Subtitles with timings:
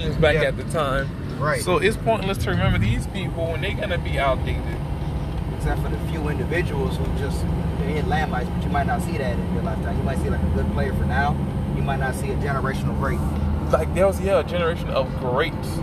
[0.00, 0.42] things back Yeah.
[0.42, 1.08] at the time.
[1.40, 1.60] Right.
[1.60, 4.62] So it's pointless to remember these people when they're gonna be outdated.
[5.56, 7.44] except for the few individuals who just
[7.80, 9.96] they hit landmarks, but you might not see that in your lifetime.
[9.98, 11.34] You might see like a good player for now.
[11.74, 13.18] You might not see a generational great.
[13.72, 15.80] Like there was yeah a generation of greats.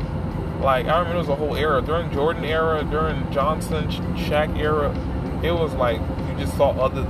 [0.61, 4.95] Like I remember there was a whole era during Jordan era, during Johnson, Shaq era.
[5.43, 7.05] It was like you just saw other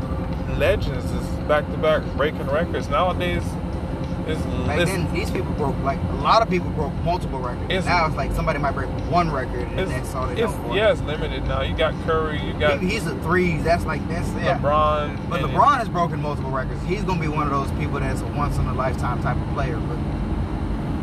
[0.58, 2.90] legends just back to back breaking records.
[2.90, 3.44] Nowadays,
[4.28, 7.66] it's, Back it's then, these people broke like a lot of people broke multiple records.
[7.66, 10.52] It's- now it's like somebody might break one record and it's, that's all they it's
[10.54, 10.76] know for.
[10.76, 11.62] yeah, it's limited now.
[11.62, 13.64] You got Curry, you got He- he's a threes.
[13.64, 14.58] That's like that's yeah.
[14.60, 15.30] LeBron.
[15.30, 16.84] But LeBron has broken multiple records.
[16.86, 19.54] He's gonna be one of those people that's a once in a lifetime type of
[19.54, 19.78] player.
[19.78, 19.98] But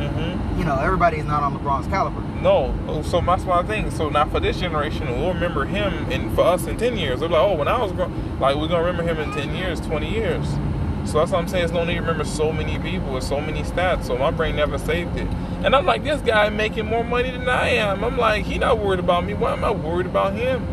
[0.02, 0.58] Mhm.
[0.58, 2.20] you know, everybody is not on LeBron's caliber.
[2.42, 3.88] No, so that's my thing.
[3.92, 7.28] So now for this generation, we'll remember him, and for us in ten years, they're
[7.28, 10.10] like, oh, when I was grown, like we're gonna remember him in ten years, twenty
[10.10, 10.44] years.
[11.04, 11.64] So that's what I'm saying.
[11.64, 14.04] It's no need to remember so many people with so many stats.
[14.04, 15.26] So my brain never saved it.
[15.64, 18.04] And I'm like, this guy making more money than I am.
[18.04, 19.34] I'm like, he not worried about me.
[19.34, 20.66] Why am I worried about him?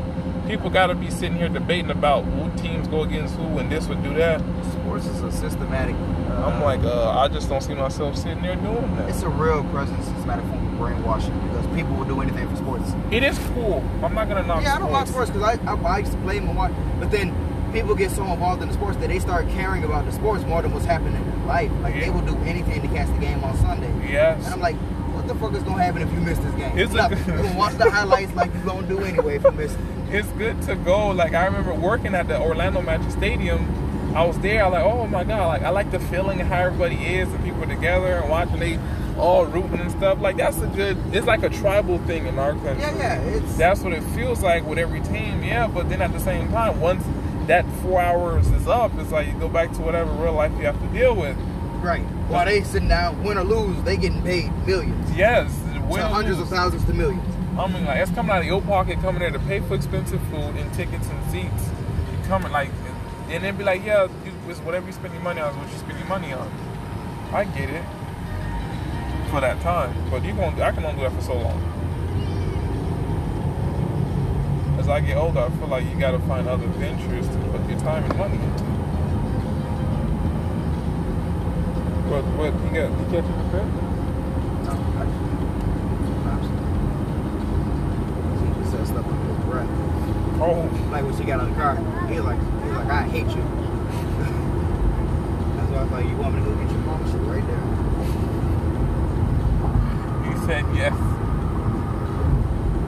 [0.48, 3.88] People got to be sitting here debating about who teams go against who, and this
[3.88, 4.42] would do that.
[4.72, 5.96] Sports is a systematic.
[5.96, 9.10] Uh, I'm like, uh, I just don't see myself sitting there doing that.
[9.10, 12.94] it's a real present systematic form of brainwashing because people will do anything for sports.
[13.12, 13.84] It is cool.
[14.04, 14.64] I'm not gonna knock.
[14.64, 15.30] yeah, I don't like sports.
[15.30, 17.30] sports because I, I, I used to play them and watch, but then
[17.72, 20.62] people get so involved in the sports that they start caring about the sports more
[20.62, 21.72] than what's happening in life.
[21.82, 23.92] Like they will do anything to catch the game on Sunday.
[24.12, 24.44] Yes.
[24.46, 24.76] And I'm like,
[25.14, 26.78] what the fuck is gonna happen if you miss this game?
[26.78, 27.18] It's Nothing.
[27.28, 29.80] You're gonna watch the highlights like you're gonna do anyway if you miss it.
[30.10, 31.10] it's good to go.
[31.10, 33.88] Like I remember working at the Orlando Magic Stadium.
[34.16, 34.64] I was there.
[34.66, 35.48] I like, oh my god!
[35.48, 38.80] Like I like the feeling of how everybody is and people together and watching they
[39.20, 40.20] all rooting and stuff.
[40.20, 40.98] Like that's a good.
[41.14, 42.82] It's like a tribal thing in our country.
[42.82, 43.22] Yeah, yeah.
[43.22, 45.44] It's That's what it feels like with every team.
[45.44, 47.04] Yeah, but then at the same time, once
[47.50, 50.66] that four hours is up, it's like you go back to whatever real life you
[50.66, 51.36] have to deal with.
[51.84, 52.04] right.
[52.30, 55.12] While they sitting down, win or lose, they getting paid millions.
[55.16, 56.46] Yes, To win or hundreds lose.
[56.52, 57.24] of thousands to millions.
[57.58, 60.22] I mean, like it's coming out of your pocket, coming there to pay for expensive
[60.30, 61.70] food and tickets and seats.
[62.12, 62.70] You coming like,
[63.30, 65.72] and then be like, yeah, you, it's whatever you spend your money on is what
[65.72, 66.48] you spend your money on.
[67.34, 67.84] I get it
[69.32, 71.60] for that time, but you gonna, I can only do that for so long.
[74.80, 77.78] As I get older, I feel like you gotta find other ventures to put your
[77.80, 78.64] time and money into.
[82.08, 83.68] What, what, you got, you catching the fit?
[84.64, 85.12] No, I-
[88.40, 89.06] He just said stuff
[89.52, 89.68] breath.
[90.40, 91.76] Oh, Like when she got on the car,
[92.08, 93.44] he was like, he was like, I hate you.
[95.60, 97.04] That's why I was like, you want me to go get your mom?
[97.12, 97.66] Shit, right there.
[100.24, 100.96] you said yes.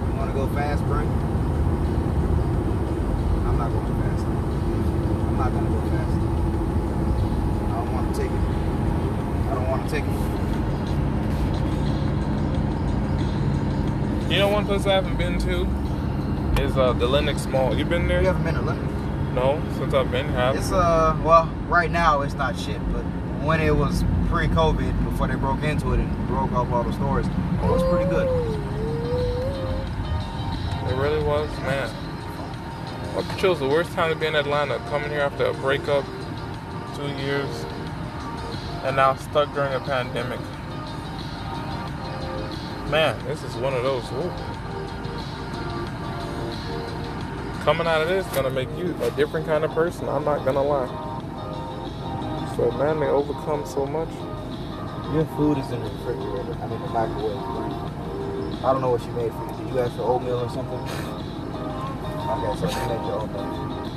[0.08, 1.31] You want to go fast, Brent?
[3.62, 4.26] I'm not going fast.
[4.26, 6.16] I'm not gonna go fast.
[7.70, 8.38] I don't want to take it.
[9.46, 10.10] I don't want to take it.
[14.32, 15.68] You know one place I haven't been to
[16.64, 17.78] is uh, the Lenox Mall.
[17.78, 18.22] You been there?
[18.22, 19.36] You haven't been to London?
[19.36, 20.56] No, since I've been have.
[20.56, 23.04] It's uh, well, right now it's not shit, but
[23.44, 27.28] when it was pre-COVID, before they broke into it and broke up all the stores,
[27.28, 28.28] it was pretty good.
[30.90, 32.11] It really was, man.
[33.22, 34.80] I chose the worst time to be in Atlanta.
[34.90, 36.04] Coming here after a breakup,
[36.96, 37.66] two years,
[38.84, 40.40] and now stuck during a pandemic.
[42.90, 44.04] Man, this is one of those.
[44.12, 44.32] Ooh.
[47.64, 50.10] Coming out of this gonna make you a different kind of person.
[50.10, 50.88] I'm not gonna lie.
[52.56, 54.10] So man, they overcome so much.
[55.14, 56.58] Your food is in the refrigerator.
[56.60, 58.66] I mean the microwave.
[58.66, 59.66] I don't know what she made for you.
[59.66, 61.21] Did you ask for oatmeal or something?
[62.32, 63.44] Okay, so she made your oatmeal.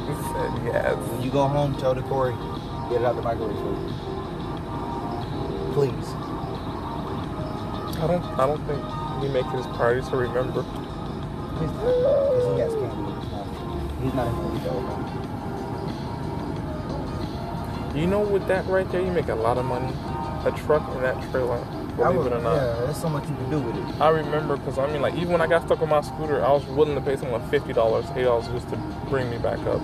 [0.05, 0.97] He said yes.
[0.97, 2.35] When you go home, tell the Corey,
[2.91, 3.77] get it out the microwave for you.
[5.73, 6.09] Please.
[8.03, 8.25] I don't.
[8.39, 8.83] I don't think
[9.23, 10.63] he make his parties to remember.
[11.55, 11.71] Because
[12.55, 13.49] he has candy in his mouth.
[14.03, 14.83] He's not in the show.
[17.95, 19.93] You know, with that right there, you make a lot of money.
[20.45, 21.65] A truck and that trailer,
[21.97, 22.55] believe it or not.
[22.57, 24.01] Yeah, there's so much you can do with it.
[24.01, 26.53] I remember because I mean, like, even when I got stuck on my scooter, I
[26.53, 28.77] was willing to pay someone fifty dollars, eight dollars just to
[29.09, 29.81] bring me back up.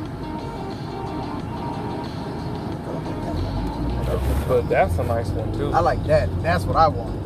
[4.48, 5.70] But that's a nice one too.
[5.72, 6.28] I like that.
[6.42, 7.16] That's what I want.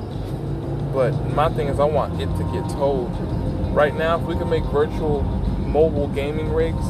[0.92, 3.10] But my thing is, I want it to get towed.
[3.74, 6.84] Right now, if we can make virtual mobile gaming rigs,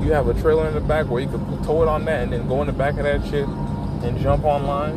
[0.00, 2.32] you have a trailer in the back where you can tow it on that and
[2.32, 4.94] then go in the back of that shit and jump online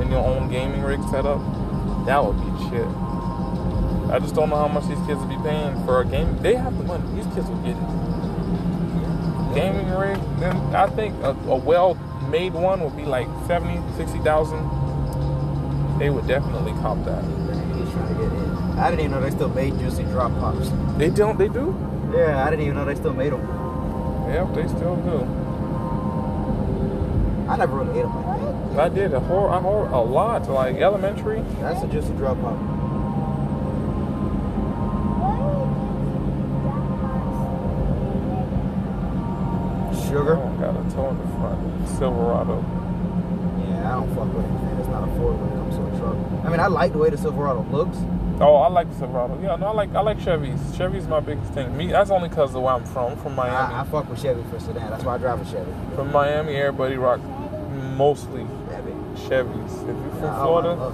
[0.00, 1.40] in your own gaming rig setup.
[2.06, 2.86] That would be shit.
[4.10, 6.36] I just don't know how much these kids would be paying for a game.
[6.42, 7.04] They have the money.
[7.14, 9.54] These kids will get it.
[9.54, 15.98] Gaming rig, then I think a, a well-made one would be like 70, 60,000.
[15.98, 17.22] They would definitely cop that.
[17.22, 18.32] He's trying to get
[18.78, 20.70] I didn't even know they still made juicy drop pops.
[20.98, 21.38] They don't.
[21.38, 21.76] They do.
[22.14, 23.40] Yeah, I didn't even know they still made them.
[24.28, 25.41] Yep, they still do.
[27.48, 28.78] I never really ate them like that.
[28.78, 30.48] I did a whole, a whole, a lot.
[30.48, 31.42] Like elementary.
[31.60, 32.58] That's just a drop pop.
[40.08, 40.36] Sugar?
[40.36, 41.88] Oh, got a toe in the front.
[41.88, 42.60] Silverado.
[43.66, 45.98] Yeah, I don't fuck with anything It's not a Ford when it comes to a
[45.98, 46.44] truck.
[46.44, 47.96] I mean, I like the way the Silverado looks.
[48.40, 49.40] Oh, I like the Silverado.
[49.42, 50.76] Yeah, no, I like I like Chevys.
[50.76, 51.76] Chevy's my biggest thing.
[51.76, 53.16] Me, that's only because of where I'm from.
[53.18, 53.56] From Miami.
[53.56, 54.90] I, I fuck with Chevy for sedan.
[54.90, 55.70] That's why I drive a Chevy.
[55.94, 57.20] From Miami, everybody rock
[57.96, 58.92] mostly Chevy.
[59.16, 59.82] Chevys.
[59.82, 60.92] If you're from I Florida,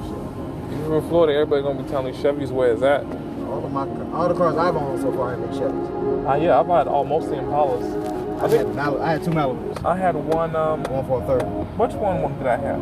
[0.70, 3.04] if you're from Florida, everybody gonna be telling you Chevys where it's at.
[3.48, 3.86] All of my,
[4.16, 6.30] all the cars I've owned so far have been Chevys.
[6.30, 8.40] Uh, yeah, I've had all mostly Impalas.
[8.40, 9.84] I, I think had, Mal- I had two Malibus.
[9.84, 10.54] I had one.
[10.54, 11.42] Um, One for a third.
[11.78, 12.80] which one, one did I have?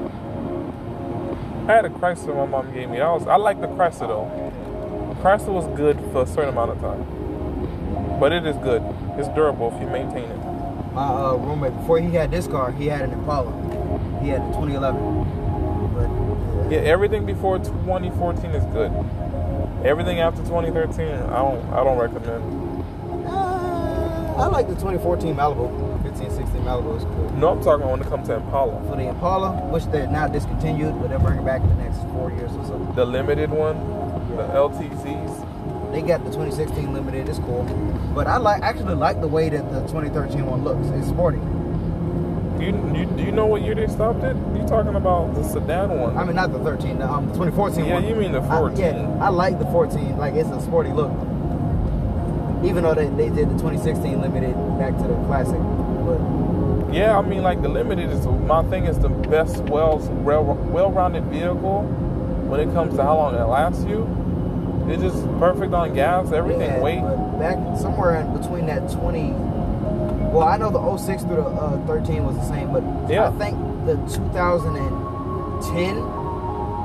[1.69, 3.01] I had a Chrysler my mom gave me.
[3.01, 4.53] I was I like the Chrysler though.
[5.23, 8.83] Chrysler was good for a certain amount of time, but it is good.
[9.19, 10.37] It's durable if you maintain it.
[10.93, 13.51] My uh, roommate, before he had this car, he had an Impala.
[14.23, 15.95] He had a 2011.
[15.95, 18.93] But Yeah, everything before 2014 is good.
[19.85, 22.43] Everything after 2013, I don't I don't recommend.
[23.27, 26.03] Uh, I like the 2014 Malibu.
[26.03, 27.31] 15, 16 Malibu is cool.
[27.37, 31.01] No, I'm talking when it comes to Impala, For the Impala, which they're now discontinued,
[31.01, 32.93] but they're bringing back in the next four years or so.
[32.95, 33.77] the limited one,
[34.37, 35.93] the LTZs.
[35.93, 37.29] They got the 2016 Limited.
[37.29, 37.63] It's cool,
[38.15, 40.87] but I like actually like the way that the 2013 one looks.
[40.89, 41.39] It's sporty.
[42.61, 44.37] You, you do you know what year they stopped it?
[44.57, 46.17] You talking about the sedan one?
[46.17, 48.07] I mean, not the 13, the, um, the 2014 Yeah, one.
[48.07, 48.79] you mean the I- 14.
[48.79, 50.17] yeah, I like the 14.
[50.17, 51.13] Like it's a sporty look.
[52.65, 55.59] Even though they, they did the 2016 Limited back to the classic,
[56.05, 60.45] but Yeah, I mean, like the limited is my thing is the best, well, well,
[60.45, 61.83] well-rounded vehicle
[62.49, 64.09] when it comes to how long it lasts you.
[64.89, 67.03] It's just perfect on gas, everything, yeah, weight.
[67.39, 69.35] Back somewhere in between that 20.
[70.37, 73.29] Well, I know the 06 through the uh, 13 was the same, but Yeah.
[73.29, 73.57] I think
[73.87, 75.95] the 2010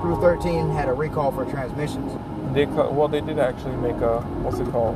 [0.01, 2.13] through 13 had a recall for transmissions.
[2.53, 4.95] They well, they did actually make a what's it called?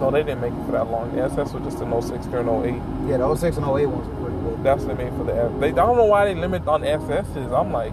[0.00, 1.14] No, they didn't make it for that long.
[1.14, 3.10] The SS was just an 06 through an 08.
[3.10, 4.62] Yeah, the 06 and 08 ones were pretty good.
[4.64, 5.52] That's what they made for the S.
[5.60, 7.52] They, I don't know why they limit on SSs.
[7.52, 7.92] I'm like,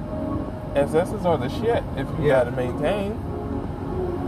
[0.76, 2.44] SSs are the shit if you Yeah.
[2.44, 3.12] got to maintain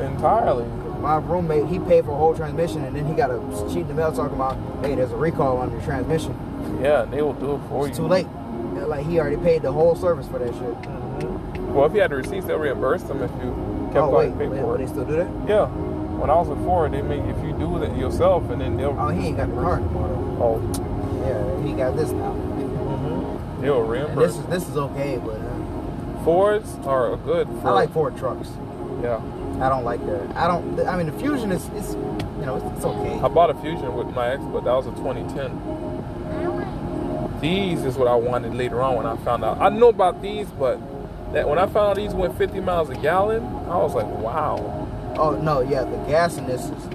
[0.01, 0.67] entirely.
[1.05, 3.89] My roommate, he paid for a whole transmission, and then he got a sheet in
[3.89, 6.35] the mail talking about, hey, there's a recall on your transmission.
[6.81, 7.89] Yeah, they will do it for you.
[7.91, 8.05] It's you.
[8.05, 8.25] too late.
[8.87, 10.81] Like he already paid the whole service for that shit.
[10.81, 11.73] Mhm.
[11.75, 13.51] Well, if you had the receipts, they'll reimburse them if you
[13.93, 15.27] kept oh on paying for will they still do that?
[15.47, 15.67] Yeah.
[15.67, 18.97] When I was with Ford, they make if you do it yourself, and then they'll
[18.99, 20.09] Oh, he ain't got the car anymore.
[20.41, 20.59] oh,
[21.23, 22.33] Yeah, he got this now.
[23.61, 24.33] they'll And reimburse.
[24.33, 28.49] this is this is okay, but uh, Fords are good for I like Ford trucks.
[29.03, 29.21] yeah.
[29.61, 30.35] I don't like that.
[30.35, 30.79] I don't.
[30.87, 33.19] I mean, the Fusion is, it's, you know, it's, it's okay.
[33.19, 37.39] I bought a Fusion with my ex, but that was a 2010.
[37.41, 39.59] These is what I wanted later on when I found out.
[39.59, 40.79] I know about these, but
[41.33, 44.87] that when I found out these went 50 miles a gallon, I was like, wow.
[45.17, 46.85] Oh no, yeah, the gas in this is,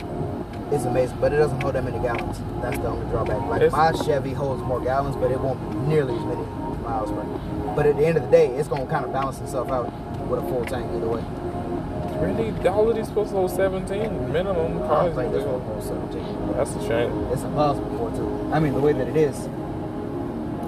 [0.73, 2.41] is amazing, but it doesn't hold that many gallons.
[2.63, 3.41] That's the only drawback.
[3.49, 6.43] Like It's- my Chevy holds more gallons, but it won't be nearly as many
[6.83, 7.23] miles per.
[7.75, 9.93] But at the end of the day, it's gonna kind of balance itself out
[10.29, 11.23] with a full tank either way.
[12.21, 12.51] Really,
[12.95, 14.83] these supposed to hold 17 minimum.
[14.83, 16.53] I don't think this one holds 17.
[16.53, 17.27] That's a shame.
[17.33, 18.55] It's impossible for it to.
[18.55, 19.47] I mean, the way that it is,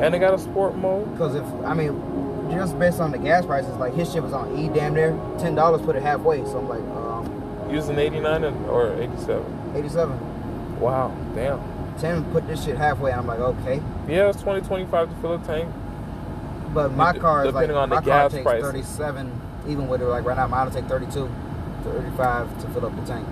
[0.01, 1.13] And they got a sport mode.
[1.13, 4.57] because if I mean, just based on the gas prices, like his shit was on
[4.59, 6.45] E damn near ten dollars, put it halfway.
[6.45, 9.73] So I'm like, um, Using 89 and, or 87.
[9.75, 10.81] 87.
[10.81, 11.61] Wow, damn.
[11.99, 13.81] Tim put this shit halfway, I'm like, okay.
[14.09, 15.73] Yeah, it's 20, 25 to fill a tank.
[16.75, 18.65] But my car is like depending on the my car gas takes prices.
[18.65, 21.31] 37, even with it like right now, mine will take 32,
[21.85, 23.27] 35 to fill up the tank.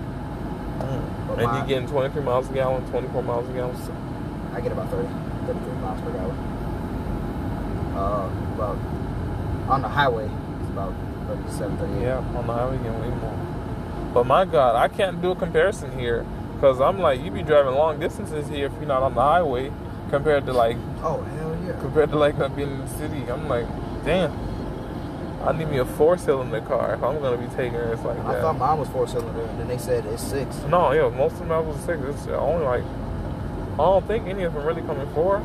[1.27, 3.75] But And mine- you're getting 23 miles a gallon, 24 miles a gallon.
[4.53, 5.07] I get about 30,
[5.45, 6.37] 33 miles per gallon.
[7.95, 8.77] Uh, about
[9.69, 10.25] on the highway,
[10.61, 10.93] it's about
[11.27, 12.01] 37, 38.
[12.01, 13.33] Yeah, on the highway, you get way more.
[14.13, 17.73] But my God, I can't do a comparison here because I'm like, you be driving
[17.75, 19.71] long distances here if you're not on the highway
[20.09, 21.79] compared to like, Oh hell yeah!
[21.79, 23.23] compared to like being in the city.
[23.31, 23.65] I'm like,
[24.03, 24.31] damn.
[25.43, 28.33] I need me a four cylinder car if I'm gonna be taking risks like I
[28.33, 28.41] that.
[28.41, 30.55] thought mine was four cylinder, and then they said it's six.
[30.69, 31.99] No, yeah, most of them I was six.
[32.03, 32.83] It's only like
[33.73, 35.41] I don't think any of them really come in four.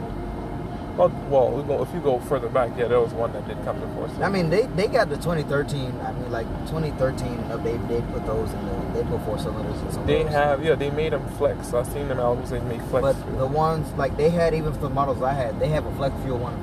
[0.97, 3.63] Well, well, we go, if you go further back, yeah, there was one that did
[3.65, 4.09] come in four.
[4.25, 6.01] I mean, they, they got the 2013.
[6.01, 9.39] I mean, like 2013 and up, they they put those in the they put four
[9.39, 10.07] cylinders in some.
[10.07, 11.75] They have, yeah, they made them flex.
[11.75, 13.03] I've seen them albums they made flex.
[13.03, 15.95] But the ones like they had even for the models I had, they have a
[15.97, 16.55] flex fuel one.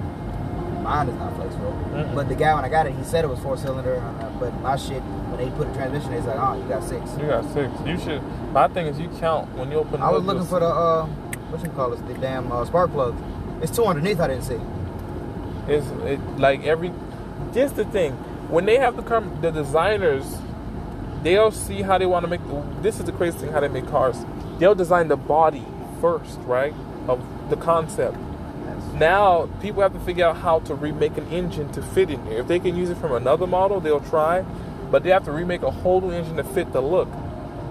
[0.83, 1.71] Mine is not flex fuel.
[1.71, 2.13] Mm-mm.
[2.15, 3.95] But the guy when I got it, he said it was four cylinder.
[3.95, 7.09] uh, But my shit, When they put a transmission, it's like, oh, you got six.
[7.17, 7.71] You got six.
[7.85, 8.21] You should.
[8.51, 10.01] My thing is, you count when you open.
[10.01, 11.05] I was looking for the uh,
[11.49, 13.19] what you call it, the damn uh, spark plugs.
[13.63, 14.19] It's two underneath.
[14.19, 14.59] I didn't see.
[15.67, 16.91] It's it, like every.
[17.53, 18.13] Just the thing,
[18.49, 20.25] when they have to come, the designers,
[21.23, 22.45] they'll see how they want to make.
[22.47, 24.17] The, this is the crazy thing, how they make cars.
[24.59, 25.65] They'll design the body
[26.01, 26.73] first, right,
[27.07, 28.17] of the concept.
[28.93, 32.39] Now people have to figure out how to remake an engine to fit in there.
[32.39, 34.41] If they can use it from another model, they'll try,
[34.91, 37.09] but they have to remake a whole new engine to fit the look.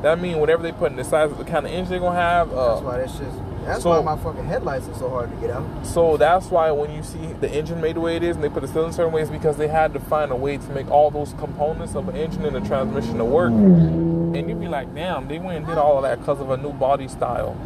[0.02, 2.18] That means whatever they put in the size of the kind of engine they're gonna
[2.18, 2.52] have.
[2.52, 3.38] Uh, That's why that's just.
[3.64, 5.62] That's so- why my fucking headlights are so hard to get out.
[5.84, 8.48] So that's why when you see the engine made the way it is and they
[8.48, 11.12] put the cylinder certain ways because they had to find a way to make all
[11.12, 13.52] those components of an engine and a transmission to work.
[13.52, 16.56] And you'd be like, damn, they went and did all of that because of a
[16.56, 17.56] new body style.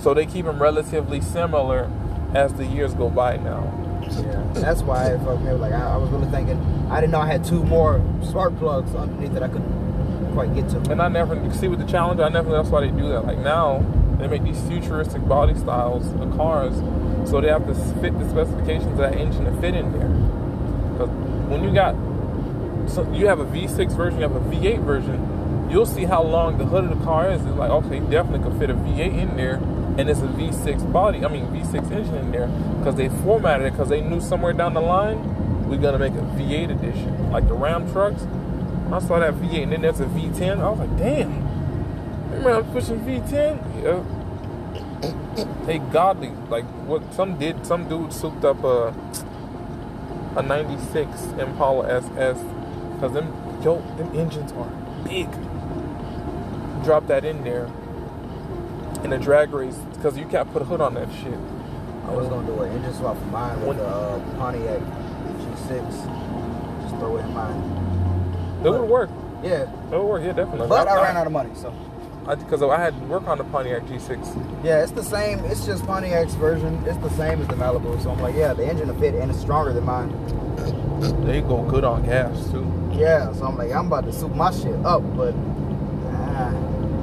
[0.00, 1.90] So they keep them relatively similar
[2.34, 3.80] as the years go by now.
[4.02, 5.60] Yeah, that's why it fucked me up.
[5.60, 6.58] Like I, I was really thinking,
[6.90, 10.68] I didn't know I had two more spark plugs underneath that I couldn't quite get
[10.70, 10.90] to.
[10.90, 13.24] And I never you see with the Challenger, I never that's why they do that.
[13.24, 13.78] Like now,
[14.18, 16.74] they make these futuristic body styles of cars,
[17.28, 20.08] so they have to fit the specifications of that engine to fit in there.
[20.92, 21.08] Because
[21.48, 21.94] when you got,
[22.90, 26.58] so you have a V6 version, you have a V8 version, you'll see how long
[26.58, 27.40] the hood of the car is.
[27.44, 29.56] It's like okay, you definitely could fit a V8 in there,
[29.98, 31.24] and it's a V6 body.
[31.24, 32.48] I mean V6 engine in there
[32.78, 35.34] because they formatted it because they knew somewhere down the line
[35.68, 38.22] we're gonna make a V8 edition, like the Ram trucks.
[38.92, 40.60] I saw that V8 and then there's a V10.
[40.60, 41.42] I was like, damn.
[42.46, 43.82] I'm pushing V10?
[43.82, 44.04] Yeah.
[45.66, 46.30] Hey, godly.
[46.48, 48.94] Like what some did, some dude souped up a
[50.36, 52.38] a 96 Impala SS.
[53.00, 53.32] Cause them
[53.62, 54.70] yo, them engines are
[55.04, 55.30] big.
[56.84, 57.70] Drop that in there
[59.04, 61.34] in a drag race because you can't put a hood on that shit.
[62.06, 66.82] I was gonna do an engine swap for mine with the uh, Pontiac G6.
[66.82, 68.60] Just throw it in mine.
[68.64, 69.10] It would work.
[69.42, 70.22] Yeah, It would work.
[70.22, 70.68] Yeah, definitely.
[70.68, 71.72] but I ran out of money, so
[72.26, 74.64] because I, had to work on the Pontiac G6.
[74.64, 75.40] yeah, it's the same.
[75.40, 76.82] It's just Pontiac's version.
[76.86, 78.02] It's the same as the Malibu.
[78.02, 80.08] So I'm like, yeah, the engine will fit and it's stronger than mine.
[81.26, 82.64] They go good on gas too.
[82.94, 86.52] Yeah, so I'm like, I'm about to soup my shit up, but ah,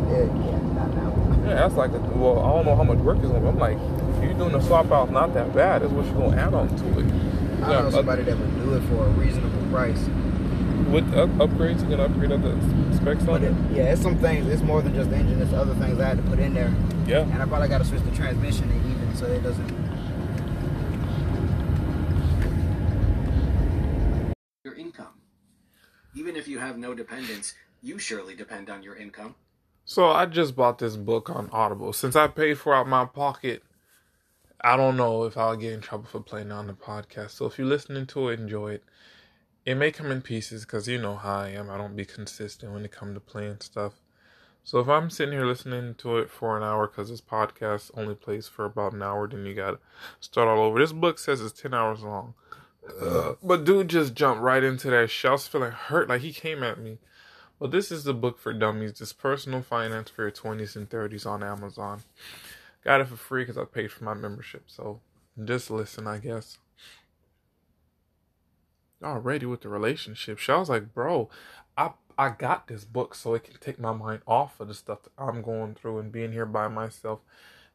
[0.09, 0.70] yeah, yeah.
[1.51, 3.47] Yeah, that's like, a, well, I don't know how much work is gonna be.
[3.47, 5.81] I'm like, if you're doing a swap out, not that bad.
[5.81, 7.05] that's what you're gonna add on to it.
[7.05, 9.99] I Yeah, know uh, somebody that would do it for a reasonable price.
[10.89, 12.55] with up, upgrades, you can upgrade other
[12.95, 13.55] specs on it, it.
[13.75, 14.47] yeah, it's some things.
[14.47, 15.41] It's more than just the engine.
[15.41, 16.73] It's other things I had to put in there,
[17.05, 17.19] Yeah.
[17.21, 19.69] and I probably got to switch the transmission even so it doesn't.
[24.63, 25.19] your income.
[26.15, 29.35] Even if you have no dependents, you surely depend on your income.
[29.85, 31.91] So I just bought this book on Audible.
[31.93, 33.63] Since I paid for it out my pocket,
[34.61, 37.31] I don't know if I'll get in trouble for playing it on the podcast.
[37.31, 38.83] So if you're listening to it, enjoy it.
[39.65, 41.69] It may come in pieces because you know how I am.
[41.69, 43.93] I don't be consistent when it comes to playing stuff.
[44.63, 48.13] So if I'm sitting here listening to it for an hour because this podcast only
[48.13, 49.79] plays for about an hour, then you gotta
[50.19, 50.79] start all over.
[50.79, 52.35] This book says it's ten hours long,
[53.41, 56.99] but dude just jumped right into that was feeling hurt, like he came at me.
[57.61, 58.97] Well, this is the book for dummies.
[58.97, 62.01] This personal finance for your twenties and thirties on Amazon.
[62.83, 64.63] Got it for free because I paid for my membership.
[64.65, 64.99] So
[65.45, 66.57] just listen, I guess.
[69.03, 71.29] Already with the relationship, shit, I was like, bro,
[71.77, 75.03] I I got this book so it can take my mind off of the stuff
[75.03, 77.19] that I'm going through and being here by myself,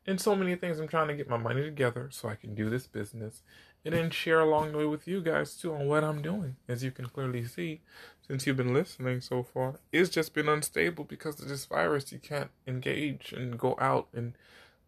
[0.04, 0.80] and so many things.
[0.80, 3.42] I'm trying to get my money together so I can do this business
[3.86, 6.56] and then share along the way with you guys too on what I'm doing.
[6.66, 7.82] As you can clearly see,
[8.26, 12.10] since you've been listening so far, it's just been unstable because of this virus.
[12.10, 14.34] You can't engage and go out and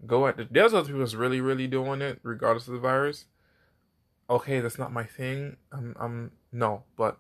[0.07, 0.49] go at the.
[0.51, 3.27] There's other people that's really, really doing it regardless of the virus.
[4.29, 5.57] Okay, that's not my thing.
[5.73, 7.19] I'm, I'm no, but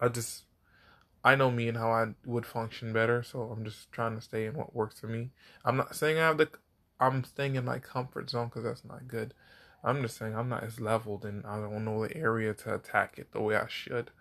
[0.00, 0.44] I just,
[1.24, 3.22] I know me and how I would function better.
[3.22, 5.30] So I'm just trying to stay in what works for me.
[5.64, 6.48] I'm not saying I have the,
[7.00, 9.34] I'm staying in my comfort zone because that's not good.
[9.84, 13.18] I'm just saying I'm not as leveled and I don't know the area to attack
[13.18, 14.12] it the way I should.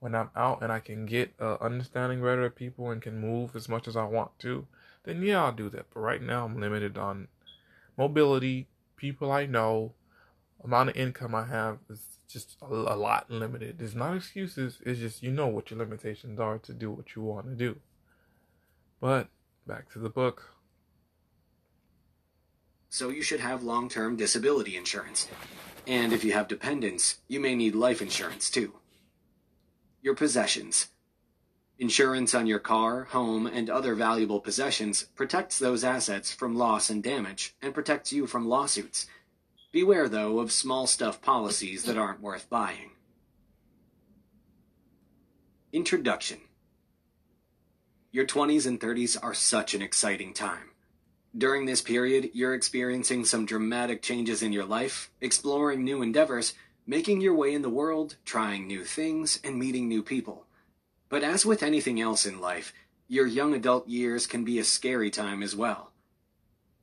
[0.00, 3.54] When I'm out and I can get uh, understanding better of people and can move
[3.54, 4.66] as much as I want to,
[5.04, 5.86] then yeah, I'll do that.
[5.92, 7.28] But right now I'm limited on
[7.96, 8.66] mobility,
[8.96, 9.92] people I know,
[10.64, 13.80] amount of income I have is just a, a lot limited.
[13.80, 14.78] It's not excuses.
[14.84, 17.76] It's just you know what your limitations are to do what you want to do.
[19.00, 19.28] But
[19.66, 20.50] back to the book.
[22.88, 25.28] So you should have long term disability insurance.
[25.86, 28.79] And if you have dependents, you may need life insurance too.
[30.02, 30.88] Your possessions.
[31.78, 37.02] Insurance on your car, home, and other valuable possessions protects those assets from loss and
[37.02, 39.06] damage and protects you from lawsuits.
[39.72, 42.92] Beware, though, of small stuff policies that aren't worth buying.
[45.72, 46.38] Introduction
[48.10, 50.70] Your 20s and 30s are such an exciting time.
[51.36, 56.54] During this period, you're experiencing some dramatic changes in your life, exploring new endeavors,
[56.90, 60.44] making your way in the world, trying new things, and meeting new people.
[61.08, 62.72] But as with anything else in life,
[63.06, 65.92] your young adult years can be a scary time as well.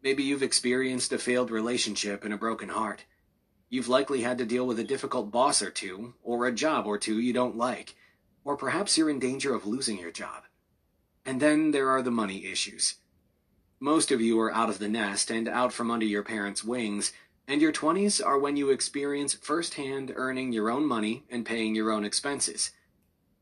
[0.02, 3.04] Maybe you've experienced a failed relationship and a broken heart.
[3.68, 6.98] You've likely had to deal with a difficult boss or two, or a job or
[6.98, 7.94] two you don't like,
[8.46, 10.44] or perhaps you're in danger of losing your job.
[11.26, 12.96] And then there are the money issues.
[13.82, 17.12] Most of you are out of the nest and out from under your parents' wings,
[17.48, 21.92] and your 20s are when you experience firsthand earning your own money and paying your
[21.92, 22.72] own expenses.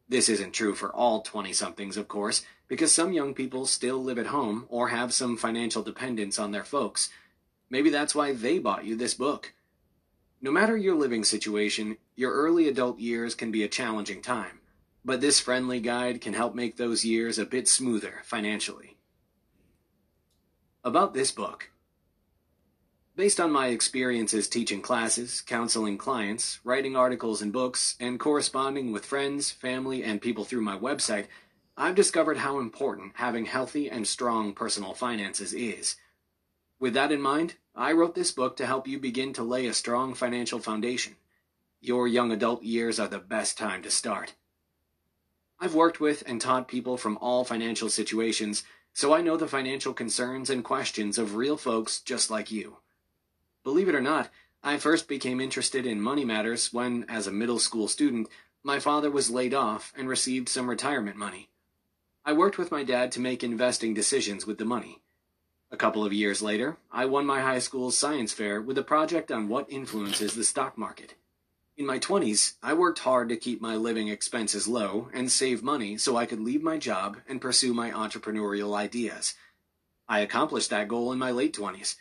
[0.08, 4.20] This isn't true for all 20 somethings, of course, because some young people still live
[4.20, 7.10] at home or have some financial dependence on their folks.
[7.70, 9.54] Maybe that's why they bought you this book.
[10.42, 14.60] No matter your living situation, your early adult years can be a challenging time
[15.06, 18.98] but this friendly guide can help make those years a bit smoother financially.
[20.84, 21.70] About this book.
[23.18, 29.06] Based on my experiences teaching classes, counseling clients, writing articles and books, and corresponding with
[29.06, 31.28] friends, family, and people through my website,
[31.78, 35.96] I've discovered how important having healthy and strong personal finances is.
[36.78, 39.74] With that in mind, I wrote this book to help you begin to lay a
[39.74, 41.16] strong financial foundation.
[41.80, 44.34] Your young adult years are the best time to start.
[45.58, 49.94] I've worked with and taught people from all financial situations, so I know the financial
[49.94, 52.80] concerns and questions of real folks just like you.
[53.66, 54.30] Believe it or not,
[54.62, 58.30] I first became interested in money matters when, as a middle school student,
[58.64, 61.50] my father was laid off and received some retirement money.
[62.24, 65.02] I worked with my dad to make investing decisions with the money.
[65.72, 69.32] A couple of years later, I won my high school's science fair with a project
[69.32, 71.16] on what influences the stock market.
[71.76, 75.98] In my 20s, I worked hard to keep my living expenses low and save money
[75.98, 79.34] so I could leave my job and pursue my entrepreneurial ideas.
[80.08, 81.96] I accomplished that goal in my late 20s.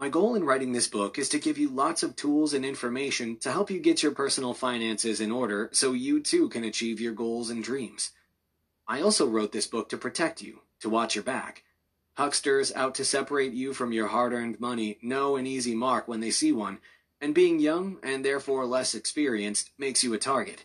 [0.00, 3.36] My goal in writing this book is to give you lots of tools and information
[3.38, 7.12] to help you get your personal finances in order so you too can achieve your
[7.12, 8.12] goals and dreams.
[8.86, 11.64] I also wrote this book to protect you, to watch your back.
[12.16, 16.20] Hucksters out to separate you from your hard earned money know an easy mark when
[16.20, 16.78] they see one
[17.20, 20.64] and being young and therefore less experienced makes you a target.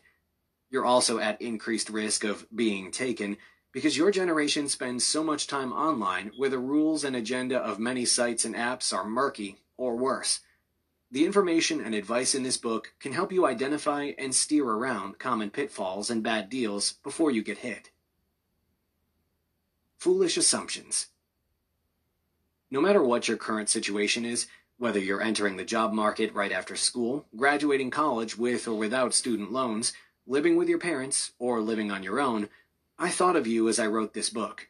[0.69, 3.37] You're also at increased risk of being taken
[3.73, 8.05] because your generation spends so much time online where the rules and agenda of many
[8.05, 10.39] sites and apps are murky or worse.
[11.11, 15.49] The information and advice in this book can help you identify and steer around common
[15.49, 17.89] pitfalls and bad deals before you get hit.
[19.97, 21.07] Foolish assumptions.
[22.69, 26.75] No matter what your current situation is, whether you're entering the job market right after
[26.75, 29.93] school, graduating college with or without student loans,
[30.27, 32.49] living with your parents, or living on your own,
[32.99, 34.69] I thought of you as I wrote this book.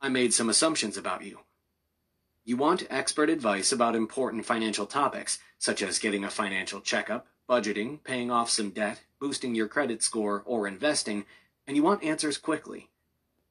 [0.00, 1.40] I made some assumptions about you.
[2.42, 8.02] You want expert advice about important financial topics, such as getting a financial checkup, budgeting,
[8.02, 11.26] paying off some debt, boosting your credit score, or investing,
[11.66, 12.88] and you want answers quickly.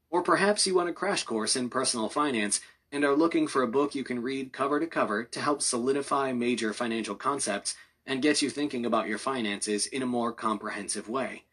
[0.10, 3.67] Or perhaps you want a crash course in personal finance and are looking for a
[3.67, 7.76] book you can read cover to cover to help solidify major financial concepts
[8.08, 11.43] and get you thinking about your finances in a more comprehensive way.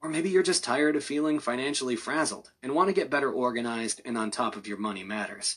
[0.00, 4.00] Or maybe you're just tired of feeling financially frazzled and want to get better organized
[4.04, 5.56] and on top of your money matters.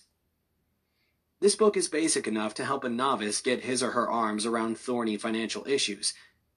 [1.40, 4.78] This book is basic enough to help a novice get his or her arms around
[4.78, 6.14] thorny financial issues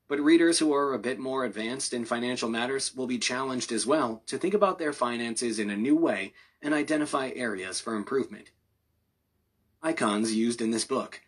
[0.09, 3.87] but readers who are a bit more advanced in financial matters will be challenged as
[3.87, 8.51] well to think about their finances in a new way and identify areas for improvement.
[9.83, 11.23] Icons used in this book.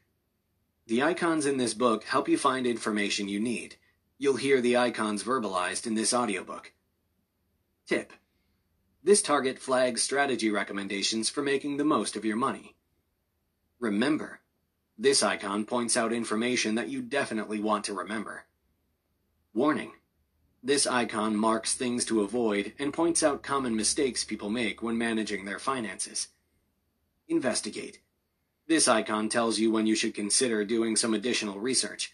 [0.87, 3.77] The icons in this book help you find information you need.
[4.19, 6.73] You'll hear the icons verbalized in this audiobook.
[7.87, 8.15] Tip.
[9.05, 12.77] This target flags strategy recommendations for making the most of your money.
[13.79, 14.41] Remember.
[14.97, 18.47] This icon points out information that you definitely want to remember.
[19.53, 19.93] Warning.
[20.63, 25.45] This icon marks things to avoid and points out common mistakes people make when managing
[25.45, 26.29] their finances.
[27.29, 28.01] Investigate.
[28.67, 32.13] This icon tells you when you should consider doing some additional research.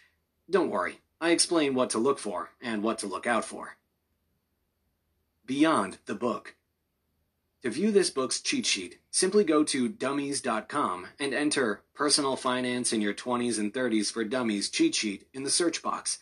[0.50, 3.76] Don't worry, I explain what to look for and what to look out for.
[5.46, 6.56] Beyond the book.
[7.62, 13.00] To view this book's cheat sheet, simply go to dummies.com and enter Personal Finance in
[13.00, 16.18] Your 20s and 30s for Dummies cheat sheet in the search box.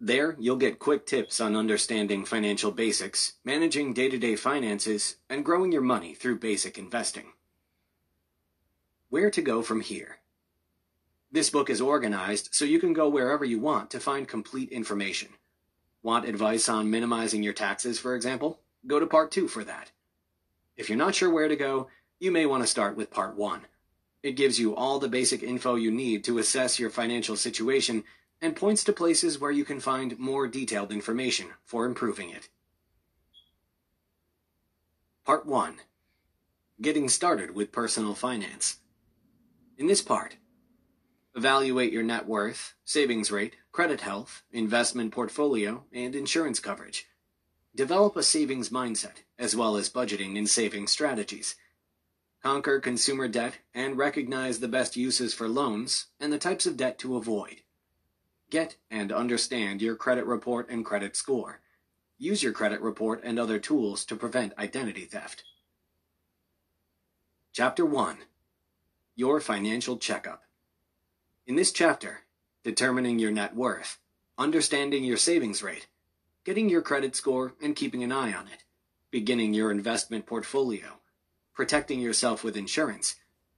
[0.00, 5.44] There, you'll get quick tips on understanding financial basics, managing day to day finances, and
[5.44, 7.26] growing your money through basic investing.
[9.08, 10.18] Where to go from here.
[11.32, 15.30] This book is organized so you can go wherever you want to find complete information.
[16.02, 18.60] Want advice on minimizing your taxes, for example?
[18.86, 19.92] Go to part 2 for that.
[20.76, 21.88] If you're not sure where to go,
[22.20, 23.62] you may want to start with part one.
[24.22, 28.04] It gives you all the basic info you need to assess your financial situation
[28.42, 32.50] and points to places where you can find more detailed information for improving it.
[35.24, 35.76] Part 1
[36.82, 38.80] Getting Started with Personal Finance.
[39.78, 40.36] In this part,
[41.34, 47.06] evaluate your net worth, savings rate, credit health, investment portfolio, and insurance coverage.
[47.74, 51.56] Develop a savings mindset, as well as budgeting and saving strategies.
[52.42, 56.98] Conquer consumer debt and recognize the best uses for loans and the types of debt
[56.98, 57.62] to avoid.
[58.50, 61.60] Get and understand your credit report and credit score.
[62.18, 65.44] Use your credit report and other tools to prevent identity theft.
[67.52, 68.18] Chapter 1
[69.14, 70.42] Your Financial Checkup.
[71.44, 72.20] In this chapter,
[72.62, 73.98] determining your net worth,
[74.38, 75.88] understanding your savings rate,
[76.44, 78.62] getting your credit score and keeping an eye on it,
[79.10, 81.00] beginning your investment portfolio,
[81.52, 83.16] protecting yourself with insurance,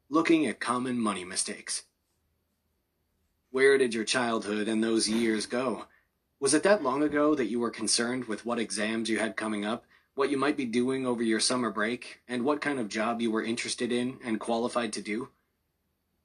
[0.09, 1.83] looking at common money mistakes.
[3.51, 5.85] Where did your childhood and those years go?
[6.41, 9.67] Was it that long ago that you were concerned with what exams you had coming
[9.67, 13.21] up, what you might be doing over your summer break, and what kind of job
[13.21, 15.29] you were interested in and qualified to do?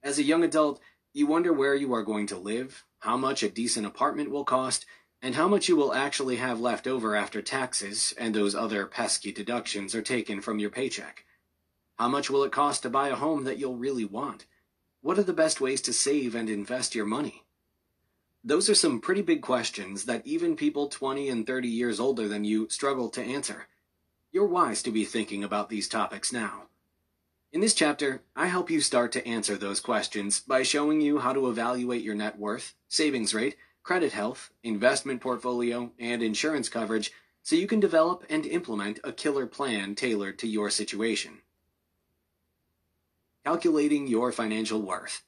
[0.02, 0.80] As a young adult,
[1.14, 4.86] you wonder where you are going to live, how much a decent apartment will cost,
[5.22, 9.32] and how much you will actually have left over after taxes and those other pesky
[9.32, 11.26] deductions are taken from your paycheck.
[11.98, 14.46] How much will it cost to buy a home that you'll really want?
[15.02, 17.44] What are the best ways to save and invest your money?
[18.44, 22.46] Those are some pretty big questions that even people 20 and 30 years older than
[22.46, 23.68] you struggle to answer.
[24.32, 26.69] You're wise to be thinking about these topics now.
[27.52, 31.34] In this chapter, I help you start to answer those questions by showing you how
[31.34, 37.56] to evaluate your net worth, savings rate, credit health, investment portfolio, and insurance coverage so
[37.56, 41.40] you can develop and implement a killer plan tailored to your situation.
[43.44, 45.24] Calculating your financial worth.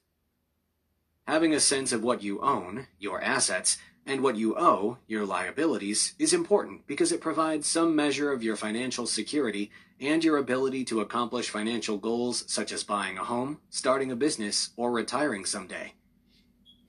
[1.26, 6.14] Having a sense of what you own, your assets, and what you owe, your liabilities,
[6.18, 11.00] is important because it provides some measure of your financial security and your ability to
[11.00, 15.94] accomplish financial goals such as buying a home, starting a business, or retiring someday.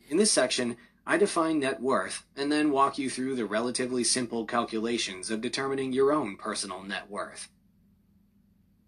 [0.10, 4.46] In this section, I define net worth and then walk you through the relatively simple
[4.46, 7.50] calculations of determining your own personal net worth.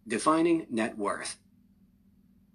[0.08, 1.38] Defining net worth.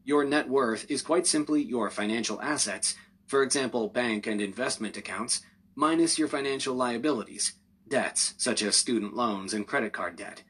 [0.04, 2.94] Your net worth is quite simply your financial assets,
[3.26, 5.42] for example, bank and investment accounts,
[5.74, 7.54] minus your financial liabilities,
[7.88, 10.42] debts such as student loans and credit card debt.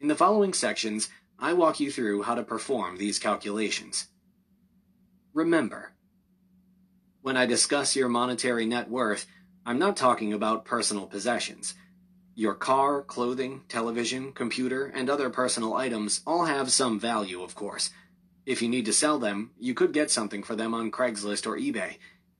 [0.00, 4.08] In the following sections, I walk you through how to perform these calculations.
[5.34, 5.92] Remember,
[7.22, 9.26] when I discuss your monetary net worth,
[9.66, 11.74] I'm not talking about personal possessions.
[12.34, 17.90] Your car, clothing, television, computer, and other personal items all have some value, of course.
[18.46, 21.58] If you need to sell them, you could get something for them on Craigslist or
[21.58, 21.96] eBay.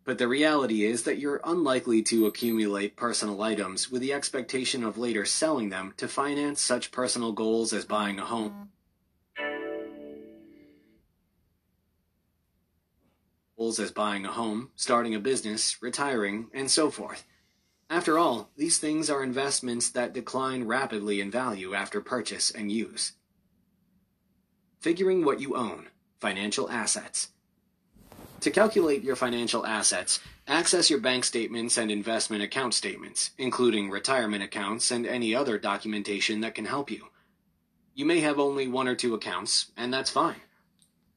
[0.08, 4.96] But the reality is that you're unlikely to accumulate personal items with the expectation of
[4.96, 8.70] later selling them to finance such personal goals as buying a home.
[13.58, 17.26] Goals as buying a home, starting a business, retiring, and so forth.
[17.90, 23.12] After all, these things are investments that decline rapidly in value after purchase and use.
[24.80, 25.88] Figuring what you own.
[26.18, 27.28] Financial assets.
[28.42, 34.44] To calculate your financial assets, access your bank statements and investment account statements, including retirement
[34.44, 37.08] accounts and any other documentation that can help you.
[37.94, 40.40] You may have only one or two accounts, and that's fine.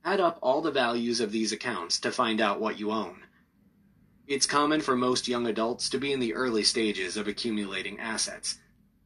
[0.04, 3.22] Add up all the values of these accounts to find out what you own.
[4.26, 8.58] It's common for most young adults to be in the early stages of accumulating assets.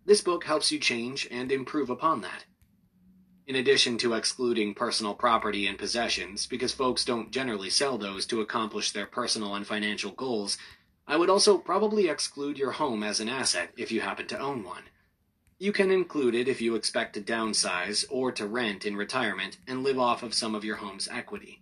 [0.06, 2.46] This book helps you change and improve upon that
[3.48, 8.42] in addition to excluding personal property and possessions, because folks don't generally sell those to
[8.42, 10.58] accomplish their personal and financial goals,
[11.08, 14.64] I would also probably exclude your home as an asset if you happen to own
[14.64, 14.84] one.
[15.60, 19.84] You can include it if you expect to downsize or to rent in retirement and
[19.84, 21.62] live off of some of your home's equity.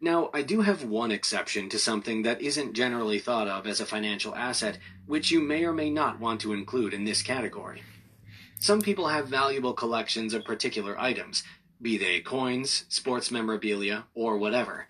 [0.00, 3.86] Now, I do have one exception to something that isn't generally thought of as a
[3.86, 7.82] financial asset, which you may or may not want to include in this category.
[8.60, 11.44] Some people have valuable collections of particular items,
[11.80, 14.88] be they coins, sports memorabilia, or whatever.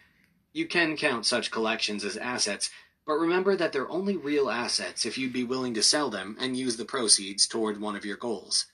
[0.52, 2.70] You can count such collections as assets,
[3.06, 6.56] but remember that they're only real assets if you'd be willing to sell them and
[6.56, 8.66] use the proceeds toward one of your goals.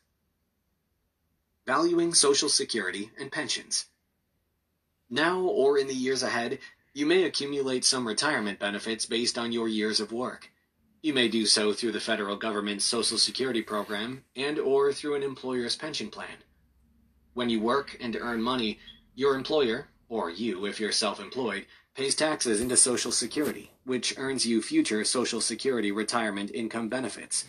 [1.67, 3.87] Valuing Social Security and Pensions.
[5.11, 6.61] Now or in the years ahead,
[6.93, 10.51] you may accumulate some retirement benefits based on your years of work.
[11.05, 15.23] You may do so through the federal government's Social Security program and or through an
[15.23, 16.39] employer's pension plan.
[17.35, 18.79] When you work and earn money,
[19.15, 24.47] your employer, or you if you're self employed, pays taxes into Social Security, which earns
[24.47, 27.45] you future Social Security retirement income benefits.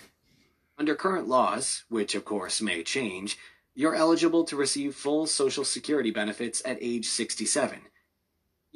[0.78, 3.38] Under current laws, which of course may change,
[3.74, 7.80] you're eligible to receive full Social Security benefits at age 67.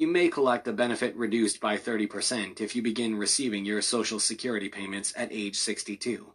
[0.00, 4.70] You may collect a benefit reduced by 30% if you begin receiving your Social Security
[4.70, 6.32] payments at age 62.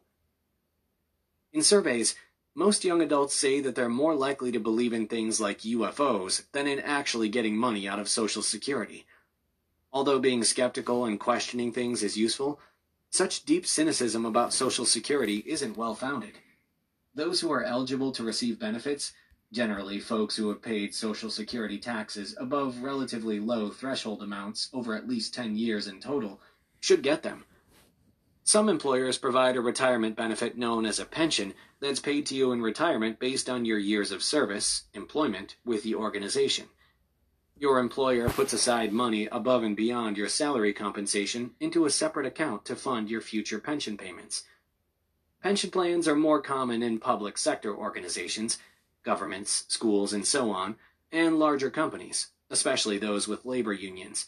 [1.52, 2.14] In surveys,
[2.54, 6.68] most young adults say that they're more likely to believe in things like UFOs than
[6.68, 9.08] in actually getting money out of Social Security.
[9.92, 12.60] Although being skeptical and questioning things is useful,
[13.10, 16.34] such deep cynicism about Social Security isn't well founded.
[17.16, 19.14] Those who are eligible to receive benefits,
[19.56, 25.08] generally folks who have paid Social Security taxes above relatively low threshold amounts over at
[25.08, 26.42] least 10 years in total,
[26.82, 27.46] should get them.
[28.44, 32.62] Some employers provide a retirement benefit known as a pension that's paid to you in
[32.62, 36.66] retirement based on your years of service, employment, with the organization.
[37.58, 42.66] Your employer puts aside money above and beyond your salary compensation into a separate account
[42.66, 44.44] to fund your future pension payments.
[45.42, 48.60] Pension plans are more common in public sector organizations,
[49.06, 50.76] governments, schools, and so on,
[51.12, 54.28] and larger companies, especially those with labor unions.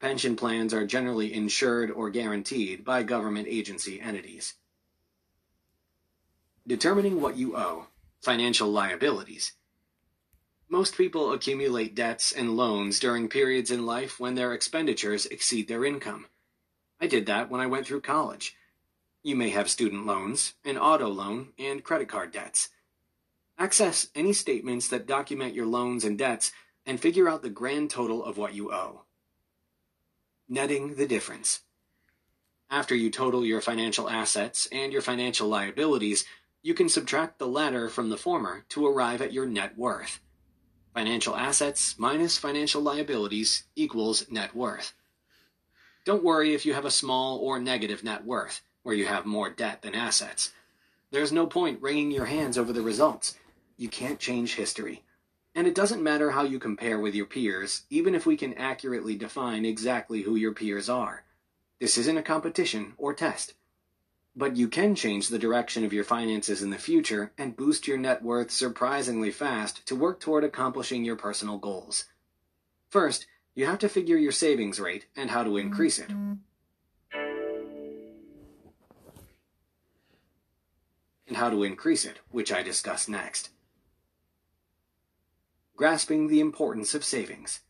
[0.00, 4.54] Pension plans are generally insured or guaranteed by government agency entities.
[6.66, 7.86] Determining what you owe,
[8.22, 9.54] financial liabilities.
[10.68, 15.84] Most people accumulate debts and loans during periods in life when their expenditures exceed their
[15.84, 16.26] income.
[17.00, 18.54] I did that when I went through college.
[19.22, 22.68] You may have student loans, an auto loan, and credit card debts.
[23.60, 26.52] Access any statements that document your loans and debts
[26.86, 29.02] and figure out the grand total of what you owe.
[30.48, 31.62] Netting the difference.
[32.70, 36.24] After you total your financial assets and your financial liabilities,
[36.62, 40.20] you can subtract the latter from the former to arrive at your net worth.
[40.94, 44.94] Financial assets minus financial liabilities equals net worth.
[46.04, 49.50] Don't worry if you have a small or negative net worth, where you have more
[49.50, 50.52] debt than assets.
[51.10, 53.34] There's no point wringing your hands over the results.
[53.78, 55.04] You can't change history.
[55.54, 59.14] And it doesn't matter how you compare with your peers, even if we can accurately
[59.14, 61.22] define exactly who your peers are.
[61.78, 63.54] This isn't a competition or test.
[64.34, 67.98] But you can change the direction of your finances in the future and boost your
[67.98, 72.06] net worth surprisingly fast to work toward accomplishing your personal goals.
[72.90, 76.10] First, you have to figure your savings rate and how to increase it.
[81.28, 83.50] And how to increase it, which I discuss next.
[85.78, 87.60] Grasping the importance of savings.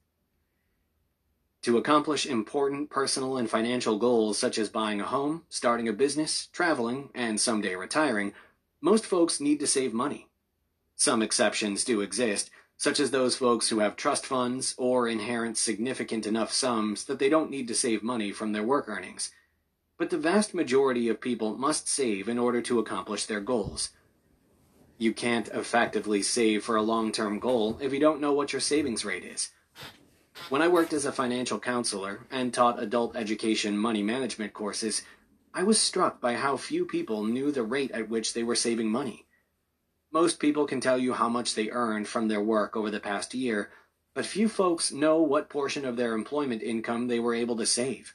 [1.61, 6.49] To accomplish important personal and financial goals such as buying a home, starting a business,
[6.51, 8.33] traveling, and someday retiring,
[8.81, 10.27] most folks need to save money.
[10.97, 16.27] Some exceptions do exist, such as those folks who have trust funds or inherit significant
[16.27, 19.33] enough sums that they don't need to save money from their work earnings.
[19.99, 23.91] But the vast majority of people must save in order to accomplish their goals.
[25.01, 28.61] You can't effectively save for a long term goal if you don't know what your
[28.61, 29.51] savings rate is.
[30.49, 35.03] When I worked as a financial counselor and taught adult education money management courses,
[35.55, 38.91] I was struck by how few people knew the rate at which they were saving
[38.91, 39.25] money.
[40.11, 43.35] Most people can tell you how much they earned from their work over the past
[43.35, 43.71] year,
[44.15, 48.15] but few folks know what portion of their employment income they were able to save.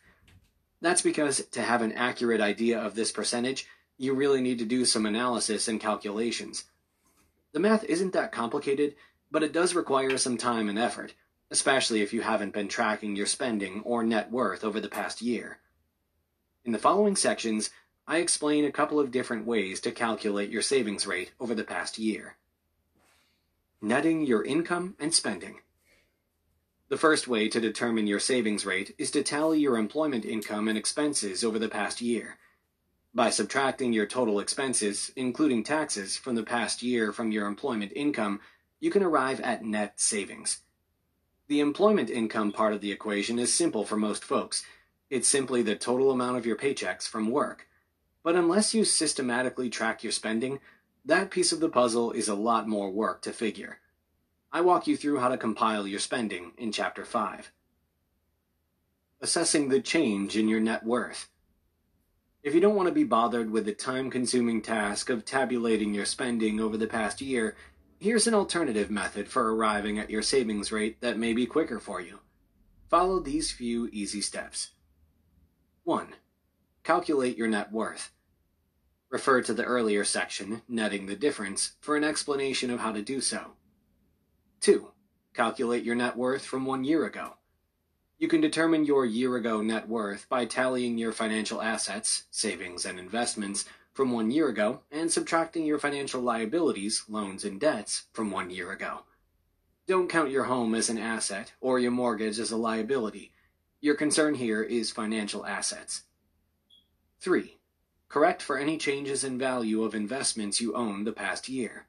[0.82, 3.68] That's because to have an accurate idea of this percentage,
[3.98, 6.66] you really need to do some analysis and calculations.
[7.54, 8.96] The math isn't that complicated,
[9.32, 11.14] but it does require some time and effort
[11.54, 15.60] especially if you haven't been tracking your spending or net worth over the past year.
[16.66, 17.70] In the following sections,
[18.08, 22.00] I explain a couple of different ways to calculate your savings rate over the past
[22.00, 22.38] year.
[23.84, 25.60] Netting your income and spending.
[26.90, 30.78] The first way to determine your savings rate is to tally your employment income and
[30.78, 32.40] expenses over the past year.
[33.16, 38.40] By subtracting your total expenses, including taxes, from the past year from your employment income,
[38.80, 40.62] you can arrive at net savings.
[41.48, 44.66] The employment income part of the equation is simple for most folks.
[45.12, 47.68] It's simply the total amount of your paychecks from work.
[48.24, 50.60] But unless you systematically track your spending,
[51.06, 53.78] that piece of the puzzle is a lot more work to figure.
[54.52, 57.52] I walk you through how to compile your spending in Chapter 5.
[59.22, 61.30] Assessing the change in your net worth.
[62.44, 66.06] If you don't want to be bothered with the time consuming task of tabulating your
[66.06, 67.56] spending over the past year,
[68.04, 72.02] Here's an alternative method for arriving at your savings rate that may be quicker for
[72.02, 72.20] you.
[72.90, 74.72] Follow these few easy steps.
[75.86, 76.10] 1.
[76.84, 78.12] Calculate your net worth.
[79.10, 83.22] Refer to the earlier section, Netting the Difference, for an explanation of how to do
[83.22, 83.52] so.
[84.60, 84.92] 2.
[85.34, 87.38] Calculate your net worth from one year ago.
[88.24, 92.98] You can determine your year ago net worth by tallying your financial assets, savings, and
[92.98, 98.50] investments from one year ago and subtracting your financial liabilities, loans, and debts from one
[98.50, 99.00] year ago.
[99.88, 103.34] Don't count your home as an asset or your mortgage as a liability.
[103.82, 106.04] Your concern here is financial assets.
[107.20, 107.58] 3.
[108.08, 111.88] Correct for any changes in value of investments you own the past year.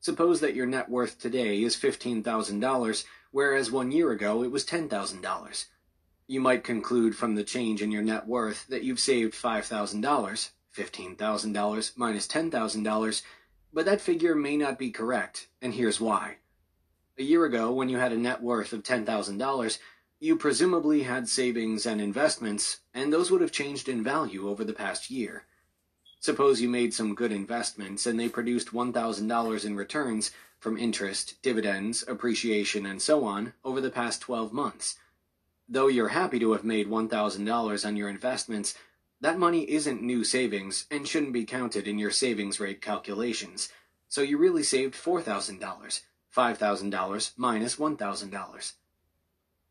[0.00, 5.64] Suppose that your net worth today is $15,000, whereas one year ago it was $10,000.
[6.28, 11.92] You might conclude from the change in your net worth that you've saved $5,000, $15,000
[11.96, 13.22] minus $10,000,
[13.72, 16.36] but that figure may not be correct, and here's why.
[17.18, 19.78] A year ago, when you had a net worth of $10,000,
[20.20, 24.72] you presumably had savings and investments, and those would have changed in value over the
[24.72, 25.44] past year.
[26.20, 32.04] Suppose you made some good investments and they produced $1,000 in returns from interest, dividends,
[32.08, 34.96] appreciation, and so on over the past 12 months.
[35.68, 38.74] Though you're happy to have made $1,000 on your investments,
[39.20, 43.68] that money isn't new savings and shouldn't be counted in your savings rate calculations.
[44.08, 45.60] So you really saved $4,000,
[46.34, 48.72] $5,000 minus $1,000.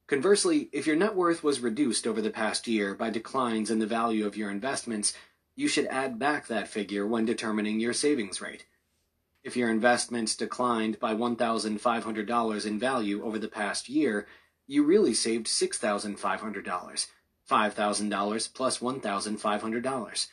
[0.08, 3.86] Conversely, if your net worth was reduced over the past year by declines in the
[3.86, 5.14] value of your investments,
[5.58, 8.65] you should add back that figure when determining your savings rate.
[9.43, 14.28] If your investments declined by $1,500 in value over the past year,
[14.67, 17.08] you really saved $6,500,
[17.50, 20.28] $5,000 plus $1,500.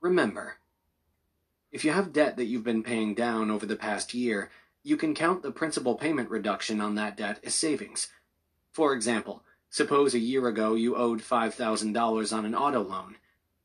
[0.00, 0.56] Remember,
[1.70, 4.50] if you have debt that you've been paying down over the past year,
[4.82, 8.08] you can count the principal payment reduction on that debt as savings.
[8.72, 13.16] For example, Suppose a year ago you owed $5,000 on an auto loan.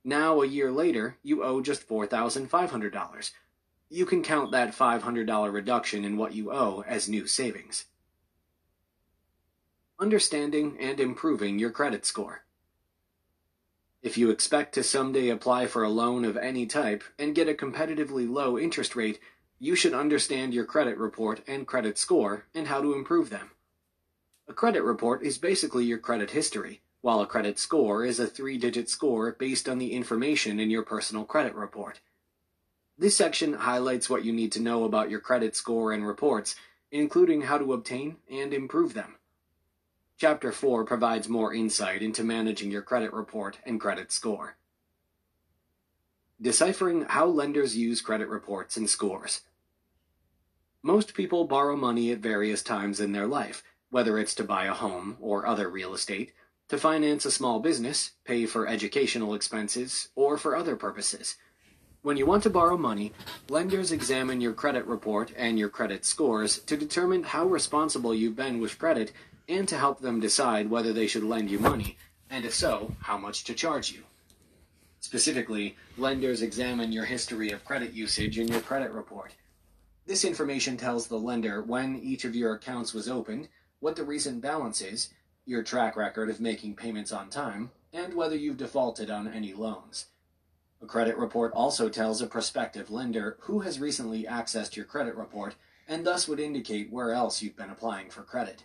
[0.06, 3.32] Now, a year later, you owe just $4,500.
[3.90, 7.88] You can count that $500 reduction in what you owe as new savings.
[10.00, 12.46] Understanding and improving your credit score.
[14.02, 17.54] If you expect to someday apply for a loan of any type and get a
[17.54, 19.20] competitively low interest rate,
[19.60, 23.52] you should understand your credit report and credit score and how to improve them.
[24.50, 28.58] A credit report is basically your credit history, while a credit score is a three
[28.58, 32.00] digit score based on the information in your personal credit report.
[32.98, 36.56] This section highlights what you need to know about your credit score and reports,
[36.92, 39.16] including how to obtain and improve them.
[40.18, 44.56] Chapter 4 provides more insight into managing your credit report and credit score.
[46.42, 49.42] Deciphering how lenders use credit reports and scores.
[50.82, 54.74] Most people borrow money at various times in their life whether it's to buy a
[54.74, 56.34] home or other real estate,
[56.70, 61.38] to finance a small business, pay for educational expenses, or for other purposes.
[62.02, 63.14] When you want to borrow money,
[63.50, 68.60] lenders examine your credit report and your credit scores to determine how responsible you've been
[68.60, 69.14] with credit
[69.50, 71.98] and to help them decide whether they should lend you money,
[72.30, 74.04] and if so, how much to charge you.
[75.00, 79.34] Specifically, lenders examine your history of credit usage in your credit report.
[80.06, 83.48] This information tells the lender when each of your accounts was opened,
[83.80, 85.14] what the recent balance is,
[85.46, 90.08] your track record of making payments on time, and whether you've defaulted on any loans.
[90.82, 95.56] A credit report also tells a prospective lender who has recently accessed your credit report
[95.88, 98.64] and thus would indicate where else you've been applying for credit.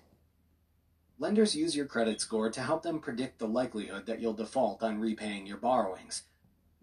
[1.19, 5.01] Lenders use your credit score to help them predict the likelihood that you'll default on
[5.01, 6.25] repaying your borrowings.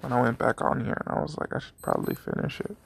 [0.01, 2.77] when I went back on here, and I was like, I should probably finish it.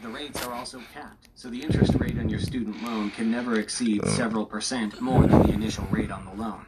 [0.00, 3.60] The rates are also capped, so the interest rate on your student loan can never
[3.60, 6.64] exceed several percent more than the initial rate on the loan.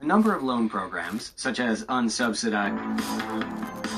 [0.00, 3.97] A number of loan programs, such as unsubsidized.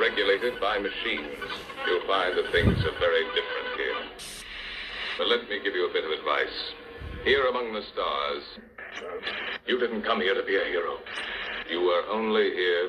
[0.00, 1.44] Regulated by machines.
[1.86, 4.02] You'll find that things are very different here.
[5.18, 6.72] But let me give you a bit of advice.
[7.22, 8.42] Here among the stars,
[9.66, 10.96] you didn't come here to be a hero.
[11.70, 12.88] You were only here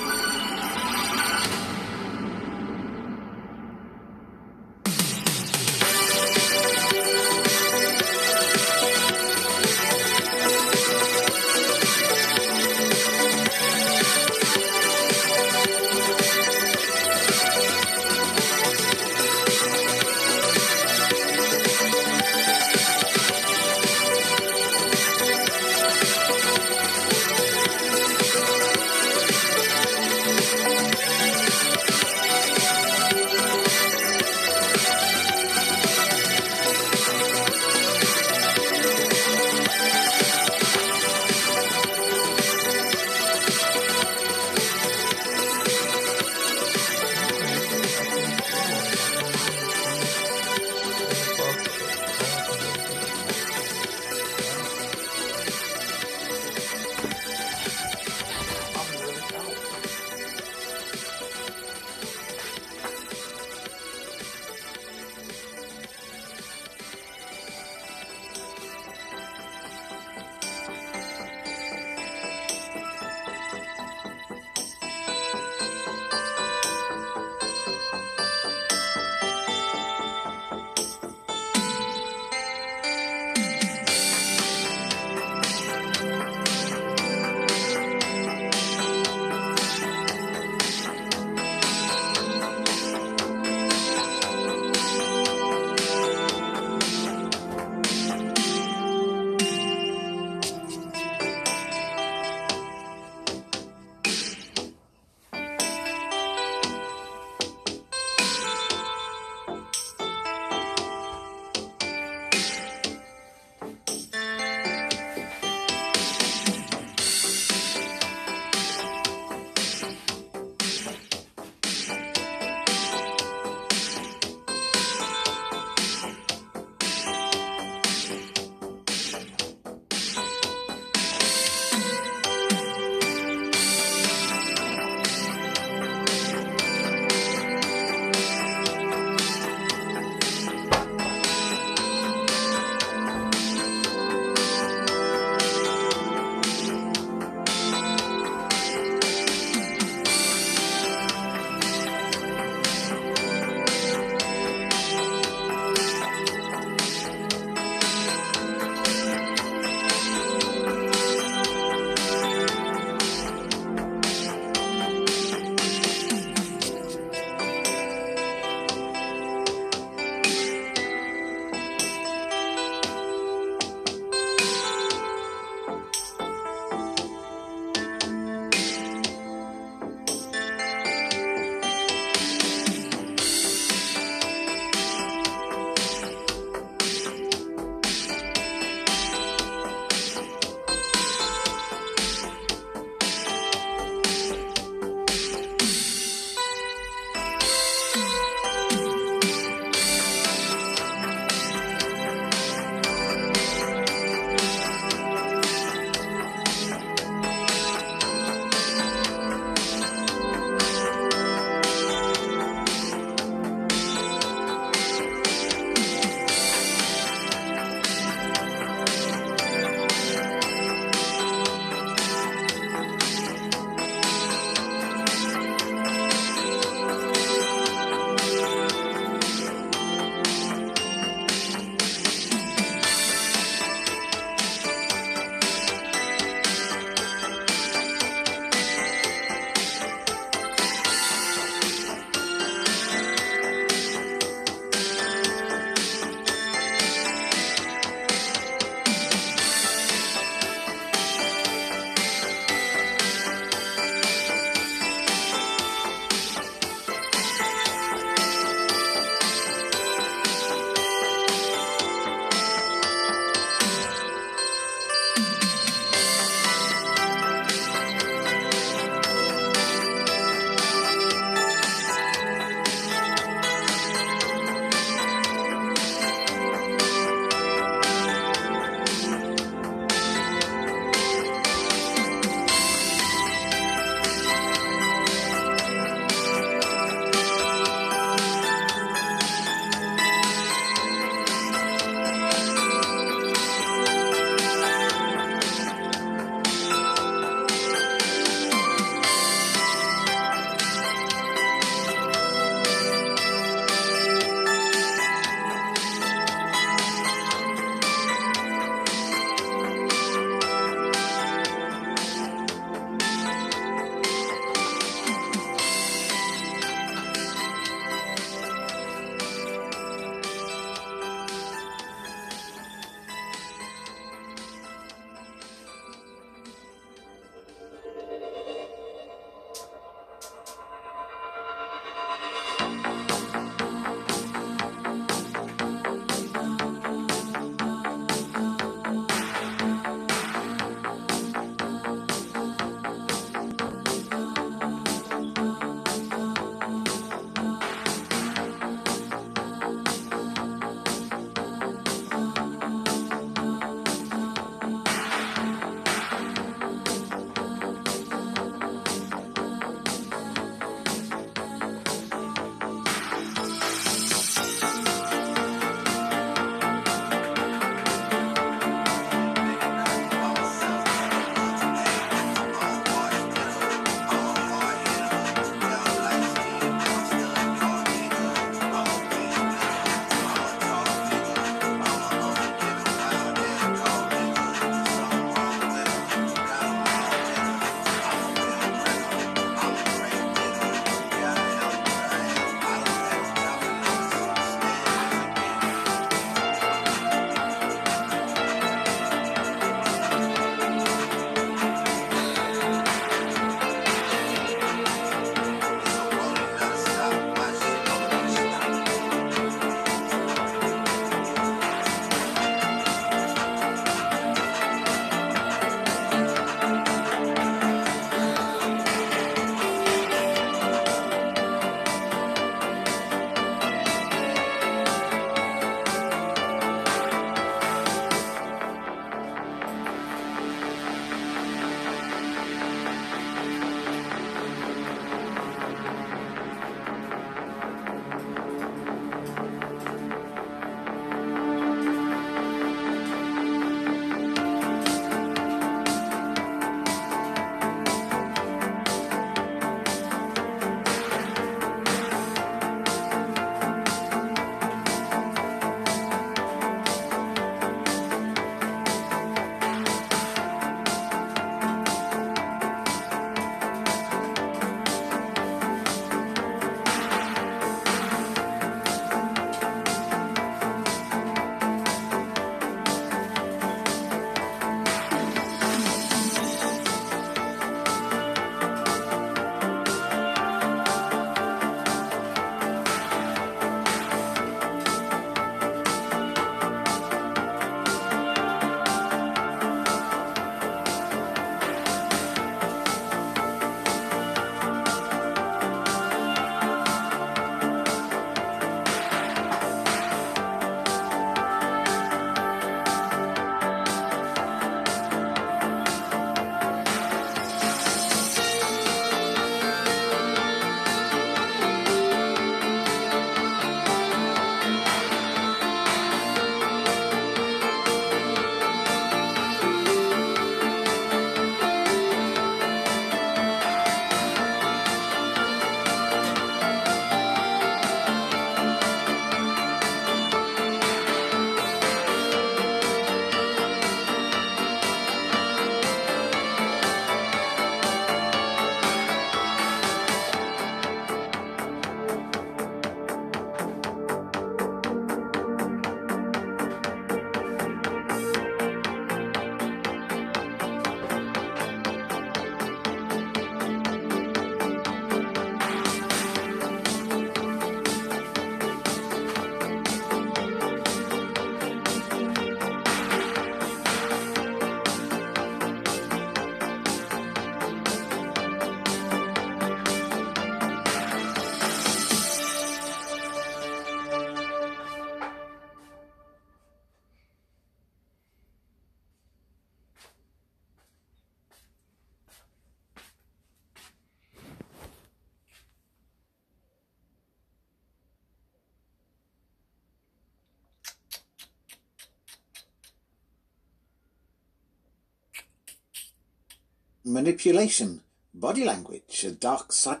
[597.06, 598.00] manipulation,
[598.34, 600.00] body language, a dark side.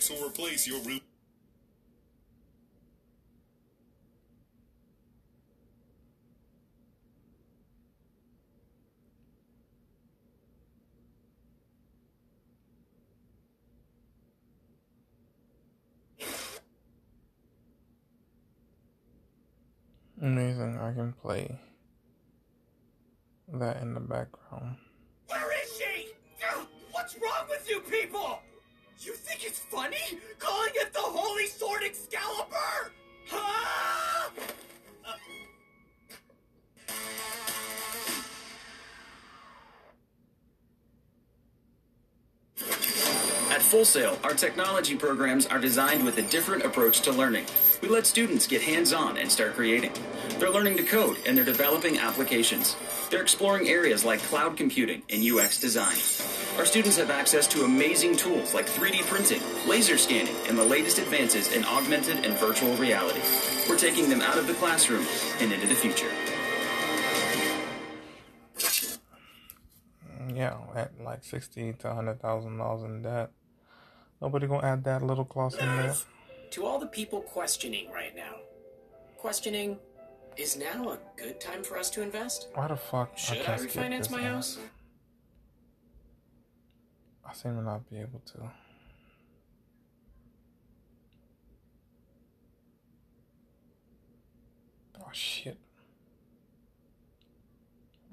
[0.00, 1.00] Fix or replace your roof.
[20.22, 21.58] Amazing, I can play
[23.54, 24.76] that in the background.
[25.28, 26.08] Where is she?
[26.92, 28.38] What's wrong with you people?
[29.02, 32.92] You think it's funny calling it the Holy Sword Excalibur?
[33.30, 34.28] Huh?
[35.06, 35.12] Uh.
[43.50, 47.46] At Full Sail, our technology programs are designed with a different approach to learning.
[47.80, 49.92] We let students get hands on and start creating.
[50.38, 52.76] They're learning to code and they're developing applications.
[53.08, 55.96] They're exploring areas like cloud computing and UX design.
[56.58, 60.98] Our students have access to amazing tools like 3D printing, laser scanning, and the latest
[60.98, 63.20] advances in augmented and virtual reality.
[63.68, 65.06] We're taking them out of the classroom
[65.40, 66.10] and into the future.
[70.20, 73.30] Mm, yeah, at like sixty to hundred thousand dollars in debt.
[74.20, 75.94] Nobody gonna add that little clause in there.
[76.50, 78.34] To all the people questioning right now,
[79.16, 79.78] questioning,
[80.36, 82.48] is now a good time for us to invest?
[82.54, 84.26] Why the fuck Should I, can't refinance my one?
[84.32, 84.58] house?
[87.30, 88.50] I seem to not be able to.
[94.98, 95.56] Oh shit.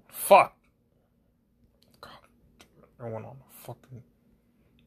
[0.07, 0.55] Fuck.
[1.99, 2.11] God,
[2.99, 4.03] I went on the fucking.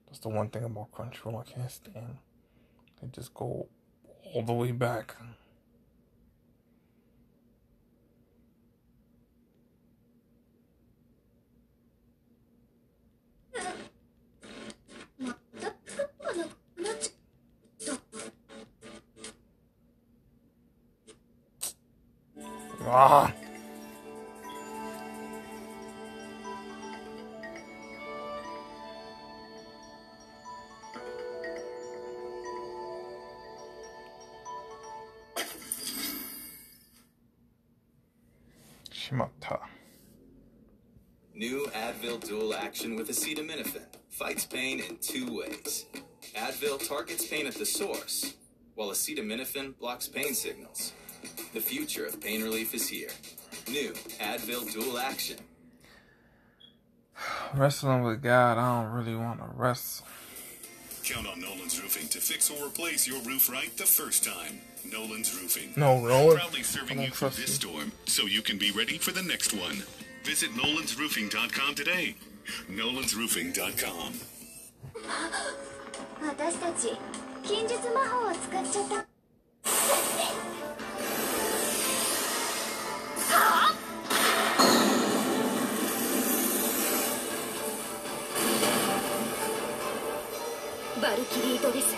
[0.06, 2.18] That's the one thing about Crunchyroll I can't stand.
[3.02, 3.66] They just go
[4.32, 5.16] all the way back.
[22.86, 23.32] Ah.
[41.34, 45.86] New Advil Dual Action with acetaminophen fights pain in two ways.
[46.36, 48.34] Advil targets pain at the source,
[48.74, 50.92] while acetaminophen blocks pain signals.
[51.53, 53.09] The future of pain relief is here.
[53.67, 55.37] New Advil Dual Action.
[57.55, 60.05] Wrestling with God, I don't really want to wrestle.
[61.03, 64.59] Count on Nolan's Roofing to fix or replace your roof right the first time.
[64.91, 65.73] Nolan's Roofing.
[65.77, 66.37] No, Nolan.
[66.37, 67.69] Proudly I serving don't you through trust this you.
[67.69, 69.83] storm so you can be ready for the next one.
[70.23, 72.15] Visit nolansroofing.com today.
[72.69, 74.13] nolansroofing.com.
[76.21, 76.97] 私たち
[77.43, 80.28] 近日魔法を使っちゃった
[91.10, 91.96] バルキリードです。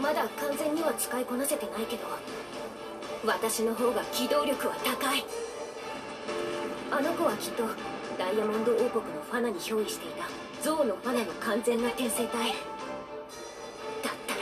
[0.00, 2.04] まだ完全には使いこなせてないけど
[3.26, 5.24] 私の方が機動力は高い。
[6.92, 7.64] あの子はきっと
[8.16, 10.28] ダイヤモンド王国のファナに憑依していた。
[10.62, 12.30] ゾウのファナの完全な転生体。
[12.30, 14.40] だったら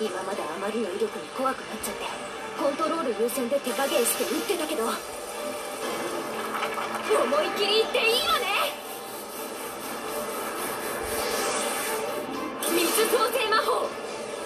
[0.00, 2.06] 今まであまりの威力に怖くなっちゃって
[2.54, 4.94] コントロール優先で手加減して撃ってたけど思
[7.42, 8.57] いっきり行っていいわね！
[12.70, 13.86] 水創生魔法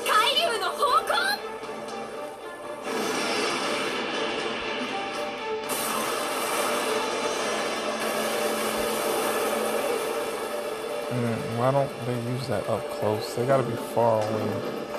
[0.05, 1.13] 海流の方向
[11.13, 13.35] Mm, why don't they use that up close?
[13.35, 14.51] They gotta be far away.「